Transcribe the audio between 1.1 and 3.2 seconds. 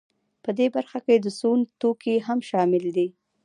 د سون توکي هم شامل دي